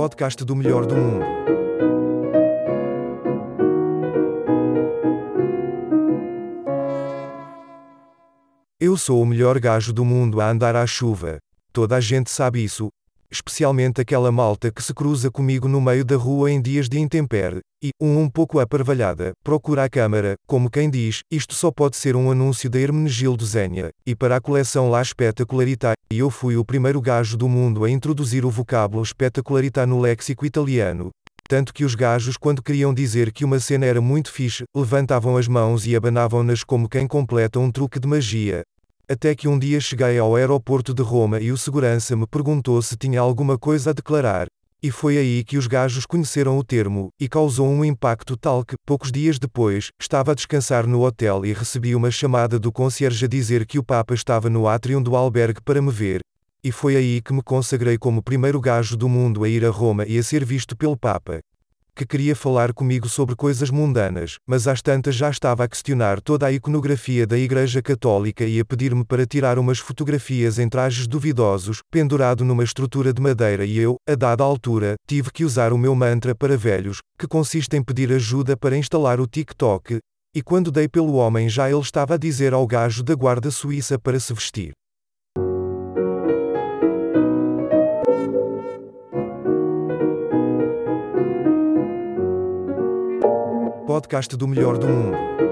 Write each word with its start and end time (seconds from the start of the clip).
podcast 0.00 0.42
do 0.46 0.56
melhor 0.56 0.86
do 0.86 0.96
mundo. 0.96 1.26
Eu 8.80 8.96
sou 8.96 9.20
o 9.20 9.26
melhor 9.26 9.60
gajo 9.60 9.92
do 9.92 10.02
mundo 10.02 10.40
a 10.40 10.48
andar 10.48 10.74
à 10.74 10.86
chuva. 10.86 11.36
Toda 11.70 11.96
a 11.96 12.00
gente 12.00 12.30
sabe 12.30 12.64
isso, 12.64 12.88
especialmente 13.30 14.00
aquela 14.00 14.32
malta 14.32 14.70
que 14.70 14.82
se 14.82 14.92
cruza 14.92 15.30
comigo 15.30 15.68
no 15.68 15.80
meio 15.80 16.04
da 16.04 16.16
rua 16.16 16.50
em 16.50 16.60
dias 16.60 16.88
de 16.88 16.98
intempere, 16.98 17.60
e, 17.82 17.90
um 18.00 18.20
um 18.20 18.28
pouco 18.28 18.58
aparvalhada, 18.58 19.32
procura 19.42 19.84
a 19.84 19.88
câmara, 19.88 20.34
como 20.46 20.70
quem 20.70 20.90
diz, 20.90 21.20
isto 21.30 21.54
só 21.54 21.70
pode 21.70 21.96
ser 21.96 22.16
um 22.16 22.30
anúncio 22.30 22.68
da 22.68 22.78
Hermenegildo 22.78 23.46
Zénia, 23.46 23.90
e 24.06 24.14
para 24.14 24.36
a 24.36 24.40
coleção 24.40 24.90
La 24.90 25.00
Espetacularità, 25.00 25.92
e 26.12 26.18
eu 26.18 26.28
fui 26.28 26.56
o 26.56 26.64
primeiro 26.64 27.00
gajo 27.00 27.36
do 27.36 27.48
mundo 27.48 27.84
a 27.84 27.90
introduzir 27.90 28.44
o 28.44 28.50
vocábulo 28.50 29.02
espetacularità 29.02 29.86
no 29.86 30.00
léxico 30.00 30.44
italiano, 30.44 31.10
tanto 31.48 31.74
que 31.74 31.84
os 31.84 31.96
gajos 31.96 32.36
quando 32.36 32.62
queriam 32.62 32.94
dizer 32.94 33.32
que 33.32 33.44
uma 33.44 33.58
cena 33.58 33.84
era 33.84 34.00
muito 34.00 34.30
fixe, 34.30 34.62
levantavam 34.76 35.36
as 35.36 35.48
mãos 35.48 35.84
e 35.86 35.96
abanavam-nas 35.96 36.62
como 36.62 36.88
quem 36.88 37.06
completa 37.08 37.58
um 37.58 37.72
truque 37.72 37.98
de 37.98 38.06
magia, 38.06 38.62
até 39.10 39.34
que 39.34 39.48
um 39.48 39.58
dia 39.58 39.80
cheguei 39.80 40.20
ao 40.20 40.36
aeroporto 40.36 40.94
de 40.94 41.02
Roma 41.02 41.40
e 41.40 41.50
o 41.50 41.58
segurança 41.58 42.14
me 42.14 42.28
perguntou 42.28 42.80
se 42.80 42.96
tinha 42.96 43.20
alguma 43.20 43.58
coisa 43.58 43.90
a 43.90 43.92
declarar. 43.92 44.46
E 44.80 44.88
foi 44.92 45.18
aí 45.18 45.42
que 45.42 45.58
os 45.58 45.66
gajos 45.66 46.06
conheceram 46.06 46.56
o 46.56 46.62
termo, 46.62 47.08
e 47.18 47.28
causou 47.28 47.68
um 47.68 47.84
impacto 47.84 48.36
tal 48.36 48.64
que, 48.64 48.76
poucos 48.86 49.10
dias 49.10 49.36
depois, 49.36 49.90
estava 50.00 50.30
a 50.30 50.34
descansar 50.34 50.86
no 50.86 51.04
hotel 51.04 51.44
e 51.44 51.52
recebi 51.52 51.92
uma 51.96 52.08
chamada 52.08 52.56
do 52.56 52.70
concierge 52.70 53.24
a 53.24 53.28
dizer 53.28 53.66
que 53.66 53.80
o 53.80 53.84
Papa 53.84 54.14
estava 54.14 54.48
no 54.48 54.68
átrio 54.68 55.00
do 55.00 55.16
albergue 55.16 55.60
para 55.60 55.82
me 55.82 55.90
ver. 55.90 56.20
E 56.62 56.70
foi 56.70 56.94
aí 56.94 57.20
que 57.20 57.32
me 57.32 57.42
consagrei 57.42 57.98
como 57.98 58.22
primeiro 58.22 58.60
gajo 58.60 58.96
do 58.96 59.08
mundo 59.08 59.42
a 59.42 59.48
ir 59.48 59.64
a 59.64 59.70
Roma 59.70 60.06
e 60.06 60.18
a 60.18 60.22
ser 60.22 60.44
visto 60.44 60.76
pelo 60.76 60.96
Papa 60.96 61.40
que 62.00 62.06
queria 62.06 62.34
falar 62.34 62.72
comigo 62.72 63.06
sobre 63.10 63.36
coisas 63.36 63.68
mundanas, 63.68 64.36
mas 64.48 64.66
às 64.66 64.80
tantas 64.80 65.14
já 65.14 65.28
estava 65.28 65.64
a 65.64 65.68
questionar 65.68 66.18
toda 66.18 66.46
a 66.46 66.52
iconografia 66.52 67.26
da 67.26 67.36
Igreja 67.36 67.82
Católica 67.82 68.42
e 68.42 68.58
a 68.58 68.64
pedir-me 68.64 69.04
para 69.04 69.26
tirar 69.26 69.58
umas 69.58 69.78
fotografias 69.78 70.58
em 70.58 70.66
trajes 70.66 71.06
duvidosos, 71.06 71.80
pendurado 71.90 72.42
numa 72.42 72.64
estrutura 72.64 73.12
de 73.12 73.20
madeira 73.20 73.66
e 73.66 73.76
eu, 73.76 73.96
a 74.08 74.14
dada 74.14 74.42
altura, 74.42 74.94
tive 75.06 75.30
que 75.30 75.44
usar 75.44 75.74
o 75.74 75.78
meu 75.78 75.94
mantra 75.94 76.34
para 76.34 76.56
velhos, 76.56 77.00
que 77.18 77.28
consiste 77.28 77.76
em 77.76 77.82
pedir 77.82 78.10
ajuda 78.12 78.56
para 78.56 78.78
instalar 78.78 79.20
o 79.20 79.26
TikTok, 79.26 79.98
e 80.34 80.40
quando 80.40 80.72
dei 80.72 80.88
pelo 80.88 81.16
homem 81.16 81.50
já 81.50 81.68
ele 81.68 81.80
estava 81.80 82.14
a 82.14 82.16
dizer 82.16 82.54
ao 82.54 82.66
gajo 82.66 83.02
da 83.02 83.14
guarda 83.14 83.50
suíça 83.50 83.98
para 83.98 84.18
se 84.18 84.32
vestir. 84.32 84.72
Podcast 93.90 94.36
do 94.36 94.46
melhor 94.46 94.78
do 94.78 94.86
mundo. 94.86 95.49